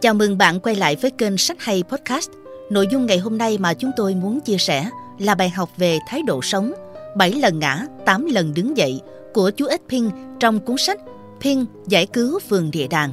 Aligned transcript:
Chào 0.00 0.14
mừng 0.14 0.38
bạn 0.38 0.60
quay 0.60 0.76
lại 0.76 0.96
với 0.96 1.10
kênh 1.10 1.38
Sách 1.38 1.56
Hay 1.60 1.84
Podcast. 1.88 2.30
Nội 2.70 2.88
dung 2.90 3.06
ngày 3.06 3.18
hôm 3.18 3.38
nay 3.38 3.58
mà 3.58 3.74
chúng 3.74 3.90
tôi 3.96 4.14
muốn 4.14 4.40
chia 4.40 4.58
sẻ 4.58 4.90
là 5.18 5.34
bài 5.34 5.48
học 5.48 5.70
về 5.76 5.98
thái 6.08 6.22
độ 6.22 6.42
sống, 6.42 6.72
7 7.16 7.32
lần 7.32 7.58
ngã, 7.58 7.86
8 8.06 8.26
lần 8.26 8.54
đứng 8.54 8.76
dậy 8.76 9.00
của 9.34 9.50
chú 9.50 9.66
Ích 9.66 9.82
Ping 9.88 10.10
trong 10.40 10.60
cuốn 10.60 10.76
sách 10.78 11.00
Ping 11.40 11.66
giải 11.86 12.06
cứu 12.06 12.38
vườn 12.48 12.70
địa 12.70 12.86
đàng. 12.88 13.12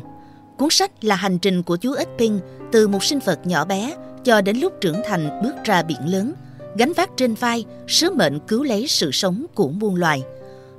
Cuốn 0.57 0.69
sách 0.71 1.03
là 1.03 1.15
hành 1.15 1.39
trình 1.39 1.63
của 1.63 1.75
chú 1.75 1.93
Ích 1.93 2.09
Ping 2.17 2.39
từ 2.71 2.87
một 2.87 3.03
sinh 3.03 3.19
vật 3.19 3.39
nhỏ 3.43 3.65
bé 3.65 3.95
cho 4.23 4.41
đến 4.41 4.57
lúc 4.57 4.73
trưởng 4.81 5.01
thành 5.05 5.41
bước 5.43 5.55
ra 5.63 5.83
biển 5.83 6.11
lớn, 6.11 6.33
gánh 6.77 6.93
vác 6.93 7.09
trên 7.17 7.33
vai 7.33 7.65
sứ 7.87 8.13
mệnh 8.13 8.39
cứu 8.39 8.63
lấy 8.63 8.87
sự 8.87 9.11
sống 9.11 9.45
của 9.55 9.69
muôn 9.69 9.95
loài. 9.95 10.23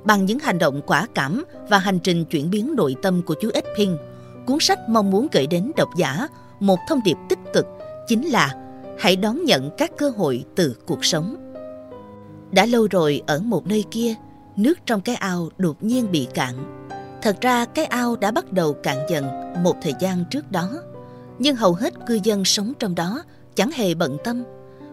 Bằng 0.03 0.25
những 0.25 0.39
hành 0.39 0.59
động 0.59 0.81
quả 0.85 1.07
cảm 1.15 1.43
và 1.69 1.77
hành 1.77 1.99
trình 1.99 2.25
chuyển 2.25 2.49
biến 2.49 2.75
nội 2.75 2.95
tâm 3.01 3.21
của 3.21 3.35
chú 3.41 3.49
Ích 3.53 3.65
Ping, 3.77 3.97
cuốn 4.47 4.57
sách 4.59 4.89
mong 4.89 5.11
muốn 5.11 5.27
gửi 5.31 5.47
đến 5.47 5.71
độc 5.75 5.89
giả 5.95 6.27
một 6.59 6.79
thông 6.87 7.03
điệp 7.03 7.17
tích 7.29 7.39
cực 7.53 7.65
chính 8.07 8.25
là 8.25 8.53
hãy 8.99 9.15
đón 9.15 9.43
nhận 9.43 9.69
các 9.77 9.91
cơ 9.97 10.09
hội 10.09 10.45
từ 10.55 10.77
cuộc 10.85 11.05
sống. 11.05 11.53
Đã 12.51 12.65
lâu 12.65 12.87
rồi 12.91 13.21
ở 13.27 13.39
một 13.39 13.67
nơi 13.67 13.83
kia, 13.91 14.13
nước 14.55 14.79
trong 14.85 15.01
cái 15.01 15.15
ao 15.15 15.49
đột 15.57 15.83
nhiên 15.83 16.11
bị 16.11 16.27
cạn. 16.33 16.55
Thật 17.21 17.41
ra 17.41 17.65
cái 17.65 17.85
ao 17.85 18.15
đã 18.15 18.31
bắt 18.31 18.53
đầu 18.53 18.73
cạn 18.73 18.97
dần 19.09 19.25
một 19.63 19.75
thời 19.81 19.93
gian 19.99 20.25
trước 20.31 20.51
đó, 20.51 20.69
nhưng 21.39 21.55
hầu 21.55 21.73
hết 21.73 21.93
cư 22.07 22.19
dân 22.23 22.45
sống 22.45 22.73
trong 22.79 22.95
đó 22.95 23.23
chẳng 23.55 23.71
hề 23.71 23.93
bận 23.93 24.17
tâm, 24.23 24.43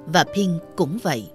và 0.07 0.25
Pin 0.35 0.51
cũng 0.77 0.99
vậy. 1.03 1.31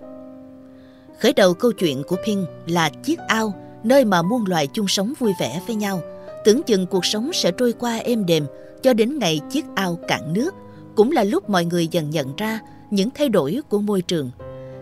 Khởi 1.19 1.33
đầu 1.33 1.53
câu 1.53 1.71
chuyện 1.71 2.03
của 2.07 2.15
Pin 2.25 2.45
là 2.67 2.89
chiếc 2.89 3.19
ao 3.27 3.53
nơi 3.83 4.05
mà 4.05 4.21
muôn 4.21 4.45
loài 4.47 4.67
chung 4.67 4.87
sống 4.87 5.13
vui 5.19 5.31
vẻ 5.39 5.61
với 5.67 5.75
nhau– 5.75 6.01
tưởng 6.45 6.63
chừng 6.63 6.85
cuộc 6.85 7.05
sống 7.05 7.33
sẽ 7.33 7.51
trôi 7.51 7.73
qua 7.73 7.97
êm 7.97 8.25
đềm 8.25 8.45
cho 8.81 8.93
đến 8.93 9.19
ngày 9.19 9.39
chiếc 9.49 9.65
ao 9.75 9.99
cạn 10.07 10.33
nước. 10.33 10.55
Cũng 10.95 11.11
là 11.11 11.23
lúc 11.23 11.49
mọi 11.49 11.65
người 11.65 11.87
dần 11.87 12.09
nhận 12.09 12.35
ra 12.35 12.59
những 12.91 13.09
thay 13.15 13.29
đổi 13.29 13.59
của 13.69 13.79
môi 13.79 14.01
trường. 14.01 14.31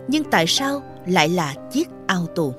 Nhưng 0.08 0.24
tại 0.24 0.44
sao 0.46 0.82
lại 1.06 1.28
là 1.28 1.54
chiếc 1.72 1.88
ao 2.06 2.26
tù? 2.26 2.52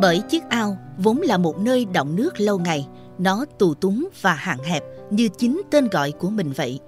Bởi 0.00 0.20
chiếc 0.28 0.42
ao 0.48 0.76
vốn 0.98 1.20
là 1.20 1.38
một 1.38 1.58
nơi 1.58 1.84
đọng 1.84 2.16
nước 2.16 2.40
lâu 2.40 2.58
ngày. 2.58 2.86
Nó 3.18 3.44
tù 3.58 3.74
túng 3.74 4.08
và 4.20 4.34
hạn 4.34 4.58
hẹp 4.64 4.84
như 5.10 5.28
chính 5.28 5.62
tên 5.70 5.88
gọi 5.88 6.12
của 6.12 6.30
mình 6.30 6.52
vậy. 6.52 6.80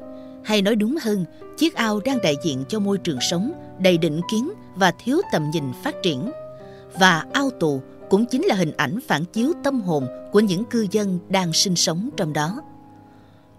Hay 0.44 0.62
nói 0.62 0.76
đúng 0.76 0.96
hơn, 1.02 1.24
chiếc 1.58 1.74
ao 1.74 2.00
đang 2.04 2.18
đại 2.22 2.36
diện 2.44 2.64
cho 2.68 2.78
môi 2.78 2.98
trường 2.98 3.18
sống, 3.30 3.52
đầy 3.78 3.98
định 3.98 4.20
kiến 4.30 4.52
và 4.74 4.92
thiếu 5.04 5.20
tầm 5.32 5.50
nhìn 5.50 5.64
phát 5.84 5.94
triển. 6.02 6.30
Và 6.98 7.24
ao 7.32 7.50
tù 7.50 7.80
cũng 8.12 8.26
chính 8.26 8.44
là 8.44 8.54
hình 8.54 8.72
ảnh 8.76 8.98
phản 9.08 9.24
chiếu 9.24 9.52
tâm 9.64 9.80
hồn 9.80 10.06
của 10.32 10.40
những 10.40 10.64
cư 10.64 10.86
dân 10.90 11.18
đang 11.28 11.52
sinh 11.52 11.76
sống 11.76 12.10
trong 12.16 12.32
đó. 12.32 12.60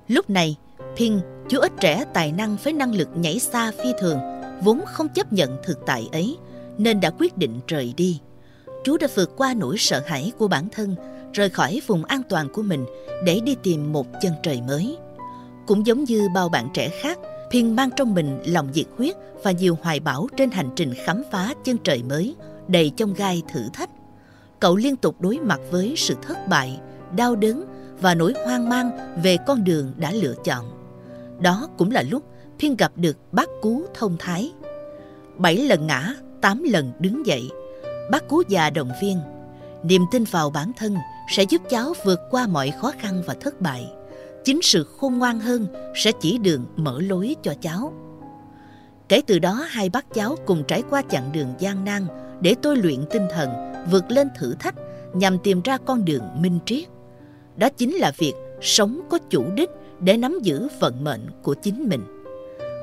Lúc 0.07 0.29
này, 0.29 0.55
Ping, 0.97 1.19
chú 1.49 1.59
ếch 1.59 1.71
trẻ 1.79 2.05
tài 2.13 2.31
năng 2.31 2.57
với 2.63 2.73
năng 2.73 2.95
lực 2.95 3.09
nhảy 3.15 3.39
xa 3.39 3.71
phi 3.83 3.89
thường, 3.99 4.19
vốn 4.63 4.81
không 4.85 5.07
chấp 5.09 5.33
nhận 5.33 5.57
thực 5.63 5.79
tại 5.85 6.09
ấy, 6.11 6.37
nên 6.77 6.99
đã 6.99 7.09
quyết 7.09 7.37
định 7.37 7.59
rời 7.67 7.93
đi. 7.97 8.19
Chú 8.83 8.97
đã 8.97 9.07
vượt 9.15 9.31
qua 9.37 9.53
nỗi 9.53 9.75
sợ 9.77 10.03
hãi 10.05 10.31
của 10.37 10.47
bản 10.47 10.67
thân, 10.71 10.95
rời 11.33 11.49
khỏi 11.49 11.81
vùng 11.87 12.05
an 12.05 12.21
toàn 12.29 12.49
của 12.49 12.61
mình 12.61 12.85
để 13.25 13.39
đi 13.43 13.55
tìm 13.63 13.91
một 13.91 14.07
chân 14.21 14.33
trời 14.43 14.61
mới. 14.67 14.97
Cũng 15.67 15.85
giống 15.85 16.03
như 16.03 16.29
bao 16.35 16.49
bạn 16.49 16.67
trẻ 16.73 16.89
khác, 17.01 17.19
Ping 17.51 17.75
mang 17.75 17.89
trong 17.95 18.13
mình 18.13 18.39
lòng 18.45 18.71
nhiệt 18.73 18.87
huyết 18.97 19.15
và 19.43 19.51
nhiều 19.51 19.77
hoài 19.81 19.99
bão 19.99 20.27
trên 20.37 20.51
hành 20.51 20.69
trình 20.75 20.93
khám 21.05 21.23
phá 21.31 21.53
chân 21.63 21.77
trời 21.83 22.03
mới, 22.03 22.35
đầy 22.67 22.91
trong 22.97 23.13
gai 23.13 23.41
thử 23.53 23.61
thách 23.73 23.89
cậu 24.63 24.75
liên 24.75 24.95
tục 24.95 25.21
đối 25.21 25.39
mặt 25.39 25.59
với 25.71 25.93
sự 25.97 26.15
thất 26.21 26.47
bại, 26.47 26.79
đau 27.15 27.35
đớn 27.35 27.65
và 28.01 28.15
nỗi 28.15 28.33
hoang 28.45 28.69
mang 28.69 28.91
về 29.23 29.37
con 29.47 29.63
đường 29.63 29.93
đã 29.97 30.11
lựa 30.11 30.35
chọn. 30.43 30.65
Đó 31.39 31.69
cũng 31.77 31.91
là 31.91 32.01
lúc 32.01 32.23
Thiên 32.59 32.75
gặp 32.77 32.91
được 32.95 33.17
bác 33.31 33.49
cú 33.61 33.85
thông 33.93 34.15
thái. 34.19 34.51
Bảy 35.37 35.57
lần 35.57 35.87
ngã, 35.87 36.13
tám 36.41 36.63
lần 36.63 36.91
đứng 36.99 37.25
dậy. 37.25 37.49
Bác 38.11 38.27
cú 38.27 38.43
già 38.47 38.69
động 38.69 38.91
viên. 39.01 39.19
Niềm 39.83 40.05
tin 40.11 40.23
vào 40.23 40.49
bản 40.49 40.71
thân 40.77 40.95
sẽ 41.35 41.43
giúp 41.43 41.61
cháu 41.69 41.93
vượt 42.05 42.19
qua 42.31 42.47
mọi 42.47 42.71
khó 42.81 42.91
khăn 42.99 43.23
và 43.25 43.33
thất 43.33 43.61
bại. 43.61 43.91
Chính 44.45 44.61
sự 44.61 44.83
khôn 44.83 45.17
ngoan 45.17 45.39
hơn 45.39 45.67
sẽ 45.95 46.11
chỉ 46.21 46.37
đường 46.37 46.65
mở 46.75 47.01
lối 47.01 47.35
cho 47.43 47.53
cháu. 47.61 47.93
Kể 49.09 49.21
từ 49.27 49.39
đó 49.39 49.65
hai 49.69 49.89
bác 49.89 50.13
cháu 50.13 50.35
cùng 50.45 50.63
trải 50.67 50.83
qua 50.89 51.01
chặng 51.09 51.31
đường 51.31 51.53
gian 51.59 51.85
nan 51.85 52.07
để 52.41 52.55
tôi 52.61 52.77
luyện 52.77 53.05
tinh 53.09 53.27
thần 53.31 53.49
vượt 53.91 54.11
lên 54.11 54.27
thử 54.37 54.55
thách 54.59 54.75
nhằm 55.13 55.37
tìm 55.43 55.61
ra 55.61 55.77
con 55.77 56.05
đường 56.05 56.23
minh 56.39 56.59
triết. 56.65 56.87
Đó 57.57 57.69
chính 57.69 57.95
là 57.95 58.11
việc 58.17 58.33
sống 58.61 59.01
có 59.09 59.19
chủ 59.29 59.45
đích 59.55 59.69
để 59.99 60.17
nắm 60.17 60.39
giữ 60.41 60.67
vận 60.79 61.03
mệnh 61.03 61.27
của 61.43 61.53
chính 61.53 61.89
mình. 61.89 62.01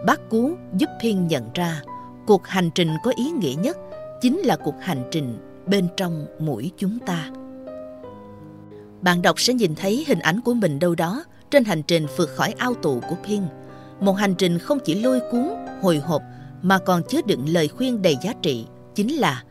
Bác 0.06 0.31
Cú 0.31 0.53
giúp 0.77 0.91
Thiên 1.00 1.27
nhận 1.27 1.50
ra 1.55 1.83
cuộc 2.27 2.47
hành 2.47 2.71
trình 2.75 2.89
có 3.05 3.12
ý 3.16 3.31
nghĩa 3.31 3.55
nhất 3.62 3.78
chính 4.21 4.39
là 4.39 4.56
cuộc 4.56 4.75
hành 4.81 5.03
trình 5.10 5.39
bên 5.66 5.89
trong 5.97 6.27
mỗi 6.39 6.71
chúng 6.77 6.99
ta. 7.06 7.31
Bạn 9.00 9.22
đọc 9.22 9.41
sẽ 9.41 9.55
nhìn 9.55 9.75
thấy 9.75 10.05
hình 10.09 10.19
ảnh 10.19 10.41
của 10.41 10.55
mình 10.55 10.78
đâu 10.78 10.94
đó 10.94 11.25
trên 11.50 11.65
hành 11.65 11.83
trình 11.83 12.06
vượt 12.16 12.31
khỏi 12.37 12.55
ao 12.59 12.75
tù 12.75 13.00
của 13.00 13.16
Phiên. 13.25 13.43
Một 14.00 14.12
hành 14.12 14.34
trình 14.34 14.59
không 14.59 14.78
chỉ 14.84 15.03
lôi 15.03 15.21
cuốn, 15.31 15.49
hồi 15.83 15.99
hộp 15.99 16.22
mà 16.62 16.78
còn 16.78 17.03
chứa 17.09 17.21
đựng 17.27 17.49
lời 17.49 17.69
khuyên 17.69 18.03
đầy 18.03 18.16
giá 18.22 18.33
trị 18.43 18.66
chính 19.00 19.16
là 19.16 19.43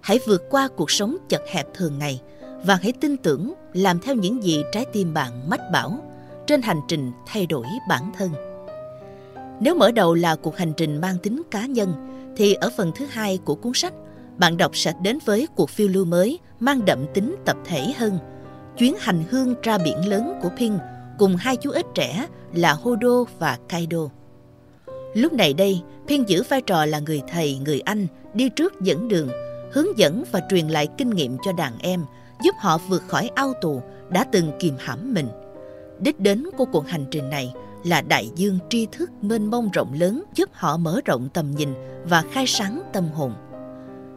Hãy 0.00 0.18
vượt 0.26 0.42
qua 0.50 0.68
cuộc 0.76 0.90
sống 0.90 1.16
chật 1.28 1.42
hẹp 1.48 1.66
thường 1.74 1.98
ngày 1.98 2.20
và 2.64 2.78
hãy 2.82 2.92
tin 2.92 3.16
tưởng 3.16 3.54
làm 3.72 3.98
theo 4.00 4.14
những 4.14 4.42
gì 4.42 4.62
trái 4.72 4.84
tim 4.92 5.14
bạn 5.14 5.50
mách 5.50 5.70
bảo 5.72 5.98
trên 6.46 6.62
hành 6.62 6.80
trình 6.88 7.12
thay 7.26 7.46
đổi 7.46 7.66
bản 7.88 8.12
thân. 8.18 8.30
Nếu 9.60 9.74
mở 9.74 9.92
đầu 9.92 10.14
là 10.14 10.36
cuộc 10.36 10.56
hành 10.56 10.72
trình 10.76 11.00
mang 11.00 11.18
tính 11.18 11.42
cá 11.50 11.66
nhân, 11.66 11.92
thì 12.36 12.54
ở 12.54 12.70
phần 12.76 12.92
thứ 12.94 13.06
hai 13.10 13.38
của 13.44 13.54
cuốn 13.54 13.72
sách, 13.74 13.92
bạn 14.38 14.56
đọc 14.56 14.76
sẽ 14.76 14.92
đến 15.02 15.18
với 15.24 15.48
cuộc 15.56 15.70
phiêu 15.70 15.88
lưu 15.88 16.04
mới 16.04 16.38
mang 16.60 16.84
đậm 16.84 17.06
tính 17.14 17.36
tập 17.44 17.56
thể 17.64 17.92
hơn. 17.96 18.18
Chuyến 18.78 18.94
hành 18.98 19.24
hương 19.30 19.54
ra 19.62 19.78
biển 19.78 20.08
lớn 20.08 20.38
của 20.42 20.50
Pin 20.58 20.72
cùng 21.18 21.36
hai 21.36 21.56
chú 21.56 21.70
ếch 21.70 21.86
trẻ 21.94 22.26
là 22.54 22.72
Hodo 22.72 23.24
và 23.38 23.58
Kaido. 23.68 24.08
Lúc 25.14 25.32
này 25.32 25.54
đây, 25.54 25.80
Pin 26.08 26.24
giữ 26.24 26.42
vai 26.48 26.62
trò 26.62 26.86
là 26.86 26.98
người 26.98 27.22
thầy, 27.28 27.58
người 27.58 27.80
anh, 27.80 28.06
đi 28.34 28.48
trước 28.48 28.80
dẫn 28.80 29.08
đường 29.08 29.28
hướng 29.72 29.98
dẫn 29.98 30.24
và 30.32 30.40
truyền 30.50 30.68
lại 30.68 30.88
kinh 30.98 31.10
nghiệm 31.10 31.36
cho 31.42 31.52
đàn 31.52 31.78
em, 31.78 32.04
giúp 32.44 32.54
họ 32.58 32.78
vượt 32.88 33.02
khỏi 33.08 33.30
ao 33.34 33.52
tù 33.60 33.82
đã 34.08 34.24
từng 34.24 34.52
kìm 34.58 34.74
hãm 34.78 35.14
mình. 35.14 35.28
Đích 35.98 36.20
đến 36.20 36.44
của 36.56 36.64
cuộc 36.64 36.88
hành 36.88 37.04
trình 37.10 37.30
này 37.30 37.54
là 37.84 38.00
đại 38.00 38.30
dương 38.36 38.58
tri 38.68 38.86
thức 38.92 39.10
mênh 39.22 39.50
mông 39.50 39.70
rộng 39.72 39.92
lớn 39.92 40.24
giúp 40.34 40.48
họ 40.52 40.76
mở 40.76 41.00
rộng 41.04 41.28
tầm 41.34 41.50
nhìn 41.50 41.74
và 42.04 42.24
khai 42.32 42.44
sáng 42.46 42.82
tâm 42.92 43.08
hồn. 43.08 43.34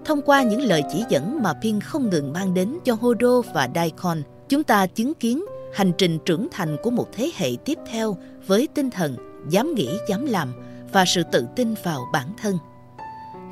Thông 0.05 0.21
qua 0.21 0.43
những 0.43 0.61
lời 0.61 0.83
chỉ 0.91 1.03
dẫn 1.09 1.43
mà 1.43 1.53
Pin 1.61 1.79
không 1.79 2.09
ngừng 2.09 2.33
mang 2.33 2.53
đến 2.53 2.77
cho 2.83 2.93
Hodo 2.93 3.41
và 3.53 3.69
Daikon, 3.75 4.21
chúng 4.49 4.63
ta 4.63 4.87
chứng 4.87 5.13
kiến 5.13 5.45
hành 5.73 5.91
trình 5.97 6.19
trưởng 6.25 6.47
thành 6.51 6.77
của 6.83 6.89
một 6.89 7.07
thế 7.13 7.31
hệ 7.35 7.49
tiếp 7.65 7.77
theo 7.91 8.17
với 8.47 8.67
tinh 8.73 8.89
thần 8.89 9.15
dám 9.49 9.73
nghĩ, 9.73 9.89
dám 10.09 10.25
làm 10.25 10.53
và 10.91 11.05
sự 11.05 11.23
tự 11.31 11.45
tin 11.55 11.75
vào 11.83 12.01
bản 12.13 12.27
thân. 12.41 12.57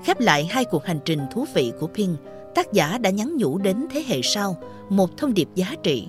Khép 0.04 0.20
lại 0.20 0.46
hai 0.46 0.66
cuộc 0.66 0.86
hành 0.86 1.00
trình 1.06 1.20
thú 1.32 1.46
vị 1.54 1.74
của 1.80 1.88
Ping, 1.88 2.16
tác 2.56 2.74
giả 2.74 2.98
đã 2.98 3.10
nhắn 3.10 3.38
nhủ 3.38 3.58
đến 3.58 3.86
thế 3.92 4.04
hệ 4.08 4.20
sau 4.24 4.58
một 4.90 5.18
thông 5.18 5.34
điệp 5.34 5.48
giá 5.56 5.76
trị. 5.84 6.08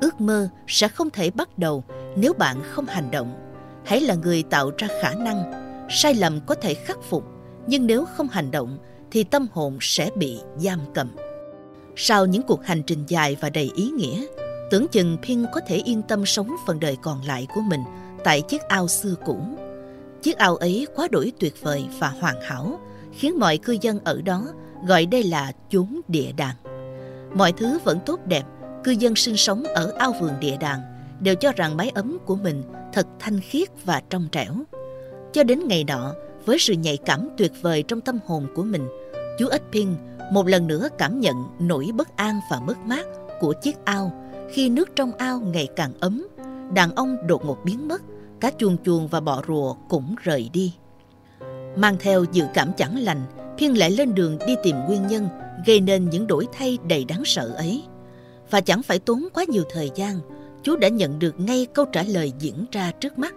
Ước 0.00 0.20
mơ 0.20 0.48
sẽ 0.66 0.88
không 0.88 1.10
thể 1.10 1.30
bắt 1.30 1.58
đầu 1.58 1.84
nếu 2.16 2.32
bạn 2.32 2.62
không 2.70 2.86
hành 2.86 3.10
động. 3.10 3.34
Hãy 3.84 4.00
là 4.00 4.14
người 4.14 4.42
tạo 4.42 4.70
ra 4.78 4.88
khả 5.02 5.14
năng. 5.14 5.52
Sai 5.90 6.14
lầm 6.14 6.40
có 6.46 6.54
thể 6.54 6.74
khắc 6.74 7.02
phục, 7.02 7.24
nhưng 7.66 7.86
nếu 7.86 8.04
không 8.04 8.28
hành 8.28 8.50
động 8.50 8.78
thì 9.10 9.24
tâm 9.24 9.46
hồn 9.52 9.78
sẽ 9.80 10.10
bị 10.16 10.38
giam 10.56 10.80
cầm. 10.94 11.08
Sau 11.96 12.26
những 12.26 12.42
cuộc 12.42 12.64
hành 12.64 12.82
trình 12.82 13.04
dài 13.08 13.36
và 13.40 13.50
đầy 13.50 13.70
ý 13.76 13.90
nghĩa, 13.90 14.26
tưởng 14.70 14.88
chừng 14.88 15.16
Pin 15.22 15.44
có 15.54 15.60
thể 15.66 15.76
yên 15.76 16.02
tâm 16.02 16.26
sống 16.26 16.56
phần 16.66 16.80
đời 16.80 16.96
còn 17.02 17.22
lại 17.26 17.46
của 17.54 17.60
mình 17.60 17.80
tại 18.24 18.42
chiếc 18.42 18.62
ao 18.62 18.88
xưa 18.88 19.14
cũ. 19.24 19.40
Chiếc 20.22 20.36
ao 20.36 20.56
ấy 20.56 20.86
quá 20.94 21.08
đổi 21.10 21.32
tuyệt 21.38 21.54
vời 21.62 21.84
và 21.98 22.08
hoàn 22.08 22.40
hảo, 22.40 22.80
khiến 23.12 23.38
mọi 23.38 23.58
cư 23.58 23.76
dân 23.80 23.98
ở 24.04 24.22
đó 24.22 24.46
gọi 24.86 25.06
đây 25.06 25.22
là 25.22 25.52
chốn 25.70 26.00
địa 26.08 26.32
đàng. 26.36 26.56
Mọi 27.34 27.52
thứ 27.52 27.78
vẫn 27.84 27.98
tốt 28.06 28.20
đẹp, 28.26 28.42
cư 28.84 28.90
dân 28.90 29.16
sinh 29.16 29.36
sống 29.36 29.64
ở 29.64 29.92
ao 29.98 30.12
vườn 30.20 30.32
địa 30.40 30.56
đàng 30.56 30.80
đều 31.20 31.34
cho 31.34 31.52
rằng 31.56 31.76
mái 31.76 31.90
ấm 31.90 32.18
của 32.24 32.36
mình 32.36 32.62
thật 32.92 33.06
thanh 33.18 33.40
khiết 33.40 33.68
và 33.84 34.02
trong 34.10 34.28
trẻo. 34.32 34.54
Cho 35.32 35.44
đến 35.44 35.68
ngày 35.68 35.84
nọ, 35.84 36.14
với 36.44 36.58
sự 36.58 36.72
nhạy 36.72 36.96
cảm 36.96 37.28
tuyệt 37.36 37.52
vời 37.60 37.82
trong 37.82 38.00
tâm 38.00 38.18
hồn 38.26 38.46
của 38.54 38.62
mình, 38.62 38.88
chú 39.38 39.48
ếch 39.48 39.62
Pin 39.72 39.88
một 40.32 40.46
lần 40.46 40.66
nữa 40.66 40.88
cảm 40.98 41.20
nhận 41.20 41.36
nỗi 41.58 41.90
bất 41.94 42.16
an 42.16 42.40
và 42.50 42.60
mất 42.60 42.78
mát 42.86 43.06
của 43.40 43.54
chiếc 43.62 43.84
ao 43.84 44.12
khi 44.50 44.68
nước 44.68 44.96
trong 44.96 45.12
ao 45.12 45.40
ngày 45.40 45.68
càng 45.76 45.92
ấm, 46.00 46.26
đàn 46.74 46.94
ông 46.94 47.16
đột 47.26 47.44
ngột 47.44 47.58
biến 47.64 47.88
mất, 47.88 48.02
cá 48.40 48.50
chuồn 48.58 48.76
chuồn 48.84 49.06
và 49.06 49.20
bọ 49.20 49.42
rùa 49.48 49.74
cũng 49.88 50.14
rời 50.22 50.50
đi. 50.52 50.74
Mang 51.76 51.96
theo 52.00 52.24
dự 52.32 52.44
cảm 52.54 52.72
chẳng 52.76 52.98
lành, 52.98 53.22
thiên 53.58 53.78
lại 53.78 53.90
lên 53.90 54.14
đường 54.14 54.38
đi 54.46 54.56
tìm 54.62 54.76
nguyên 54.86 55.06
nhân 55.06 55.28
gây 55.66 55.80
nên 55.80 56.10
những 56.10 56.26
đổi 56.26 56.46
thay 56.52 56.78
đầy 56.88 57.04
đáng 57.04 57.22
sợ 57.24 57.52
ấy. 57.56 57.82
Và 58.50 58.60
chẳng 58.60 58.82
phải 58.82 58.98
tốn 58.98 59.28
quá 59.34 59.44
nhiều 59.48 59.62
thời 59.70 59.90
gian, 59.94 60.20
chú 60.62 60.76
đã 60.76 60.88
nhận 60.88 61.18
được 61.18 61.40
ngay 61.40 61.66
câu 61.74 61.84
trả 61.84 62.02
lời 62.02 62.32
diễn 62.38 62.64
ra 62.72 62.92
trước 63.00 63.18
mắt. 63.18 63.34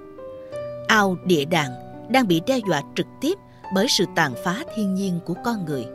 ao 0.87 1.17
địa 1.25 1.45
đàng 1.45 1.71
đang 2.09 2.27
bị 2.27 2.41
đe 2.47 2.59
dọa 2.67 2.81
trực 2.95 3.05
tiếp 3.21 3.37
bởi 3.75 3.87
sự 3.89 4.05
tàn 4.15 4.33
phá 4.43 4.63
thiên 4.75 4.93
nhiên 4.93 5.19
của 5.25 5.33
con 5.43 5.65
người. 5.65 5.85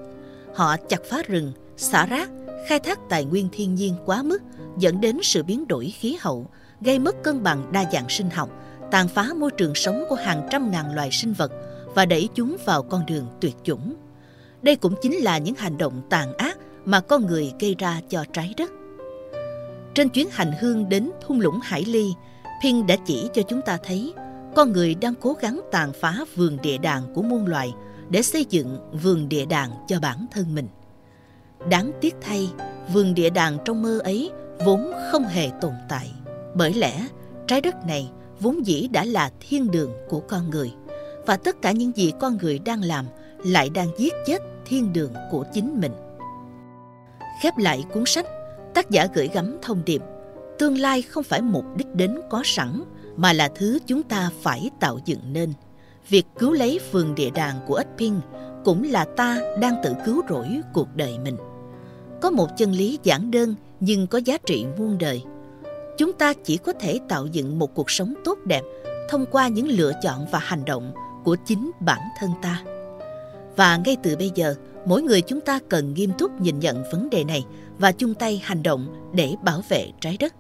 Họ 0.55 0.77
chặt 0.77 1.01
phá 1.05 1.23
rừng, 1.27 1.53
xả 1.77 2.07
rác, 2.07 2.31
khai 2.69 2.79
thác 2.79 2.99
tài 3.09 3.25
nguyên 3.25 3.49
thiên 3.53 3.75
nhiên 3.75 3.95
quá 4.07 4.23
mức 4.23 4.43
dẫn 4.79 5.01
đến 5.01 5.19
sự 5.23 5.43
biến 5.43 5.69
đổi 5.69 5.95
khí 5.99 6.17
hậu, 6.21 6.47
gây 6.81 6.99
mất 6.99 7.23
cân 7.23 7.43
bằng 7.43 7.73
đa 7.73 7.85
dạng 7.93 8.09
sinh 8.09 8.31
học, 8.31 8.51
tàn 8.91 9.09
phá 9.09 9.29
môi 9.37 9.51
trường 9.51 9.75
sống 9.75 10.05
của 10.09 10.15
hàng 10.15 10.49
trăm 10.51 10.71
ngàn 10.71 10.95
loài 10.95 11.11
sinh 11.13 11.33
vật 11.33 11.53
và 11.97 12.07
đẩy 12.07 12.29
chúng 12.35 12.57
vào 12.65 12.83
con 12.83 13.07
đường 13.07 13.27
tuyệt 13.41 13.57
chủng. 13.63 13.95
Đây 14.63 14.77
cũng 14.77 14.95
chính 15.03 15.17
là 15.17 15.39
những 15.39 15.55
hành 15.55 15.79
động 15.79 16.03
tàn 16.11 16.37
ác 16.37 16.59
mà 16.85 17.01
con 17.01 17.27
người 17.27 17.53
gây 17.61 17.75
ra 17.79 18.01
cho 18.09 18.25
trái 18.33 18.55
đất. 18.57 18.71
Trên 19.95 20.09
chuyến 20.09 20.29
hành 20.31 20.53
hương 20.61 20.89
đến 20.89 21.11
thung 21.27 21.41
lũng 21.41 21.61
Hải 21.63 21.85
Ly, 21.85 22.13
Pin 22.63 22.87
đã 22.87 22.97
chỉ 23.07 23.29
cho 23.35 23.43
chúng 23.43 23.61
ta 23.63 23.79
thấy 23.85 24.15
con 24.55 24.73
người 24.73 24.95
đang 24.95 25.15
cố 25.15 25.37
gắng 25.41 25.61
tàn 25.73 25.93
phá 25.93 26.25
vườn 26.35 26.59
địa 26.63 26.79
đàng 26.79 27.03
của 27.15 27.23
muôn 27.23 27.47
loài 27.47 27.75
để 28.09 28.23
xây 28.23 28.45
dựng 28.51 28.79
vườn 29.03 29.29
địa 29.29 29.47
đàng 29.47 29.71
cho 29.89 30.01
bản 30.01 30.27
thân 30.33 30.55
mình. 30.55 30.69
Đáng 31.71 31.93
tiếc 32.01 32.15
thay, 32.21 32.49
vườn 32.93 33.15
địa 33.15 33.31
đàng 33.31 33.59
trong 33.65 33.83
mơ 33.83 33.99
ấy 33.99 34.31
vốn 34.65 34.93
không 35.13 35.25
hề 35.25 35.51
tồn 35.61 35.73
tại. 35.89 36.13
Bởi 36.55 36.75
lẽ, 36.75 37.07
trái 37.47 37.61
đất 37.61 37.75
này 37.87 38.11
vốn 38.41 38.67
dĩ 38.67 38.89
đã 38.89 39.05
là 39.05 39.31
thiên 39.41 39.71
đường 39.71 39.93
của 40.09 40.21
con 40.21 40.51
người 40.51 40.73
và 41.27 41.37
tất 41.37 41.63
cả 41.63 41.73
những 41.73 41.97
gì 41.97 42.13
con 42.21 42.39
người 42.43 42.59
đang 42.59 42.83
làm 42.83 43.07
lại 43.45 43.71
đang 43.71 43.89
giết 43.99 44.13
chết 44.27 44.43
thiên 44.67 44.93
đường 44.93 45.13
của 45.31 45.45
chính 45.53 45.81
mình. 45.81 45.93
Khép 47.43 47.55
lại 47.59 47.85
cuốn 47.93 48.05
sách, 48.07 48.27
tác 48.75 48.91
giả 48.91 49.09
gửi 49.15 49.29
gắm 49.35 49.59
thông 49.63 49.83
điệp 49.85 50.03
tương 50.59 50.79
lai 50.79 51.03
không 51.03 51.25
phải 51.25 51.43
mục 51.43 51.65
đích 51.77 51.95
đến 51.95 52.19
có 52.31 52.43
sẵn 52.45 52.83
mà 53.17 53.33
là 53.33 53.49
thứ 53.55 53.79
chúng 53.87 54.03
ta 54.03 54.31
phải 54.43 54.71
tạo 54.81 54.99
dựng 55.05 55.33
nên. 55.33 55.53
Việc 56.09 56.27
cứu 56.39 56.53
lấy 56.53 56.81
vườn 56.93 57.15
địa 57.15 57.31
đàng 57.31 57.57
của 57.67 57.75
ếch 57.75 57.87
Pin 57.99 58.15
cũng 58.65 58.83
là 58.83 59.05
ta 59.05 59.41
đang 59.61 59.75
tự 59.85 59.95
cứu 60.07 60.23
rỗi 60.29 60.61
cuộc 60.73 60.89
đời 60.97 61.19
mình. 61.19 61.37
Có 62.21 62.31
một 62.31 62.49
chân 62.57 62.73
lý 62.73 62.99
giản 63.03 63.31
đơn 63.31 63.55
nhưng 63.81 64.07
có 64.07 64.19
giá 64.25 64.39
trị 64.39 64.67
muôn 64.79 64.99
đời. 64.99 65.23
Chúng 65.99 66.13
ta 66.13 66.33
chỉ 66.45 66.57
có 66.57 66.73
thể 66.73 67.01
tạo 67.09 67.27
dựng 67.27 67.59
một 67.59 67.75
cuộc 67.75 67.91
sống 67.91 68.15
tốt 68.25 68.39
đẹp 68.45 68.63
thông 69.09 69.27
qua 69.27 69.49
những 69.49 69.69
lựa 69.69 69.93
chọn 70.03 70.27
và 70.31 70.39
hành 70.39 70.65
động 70.65 70.93
của 71.27 71.37
chính 71.37 71.71
bản 71.81 72.01
thân 72.19 72.31
ta. 72.43 72.63
Và 73.57 73.77
ngay 73.77 73.97
từ 74.03 74.17
bây 74.17 74.31
giờ, 74.35 74.55
mỗi 74.85 75.03
người 75.03 75.21
chúng 75.21 75.41
ta 75.41 75.59
cần 75.69 75.95
nghiêm 75.95 76.11
túc 76.19 76.41
nhìn 76.41 76.59
nhận 76.59 76.85
vấn 76.93 77.11
đề 77.11 77.25
này 77.25 77.45
và 77.79 77.93
chung 77.93 78.15
tay 78.15 78.43
hành 78.45 78.63
động 78.63 79.13
để 79.15 79.35
bảo 79.43 79.61
vệ 79.69 79.87
trái 80.01 80.17
đất. 80.21 80.35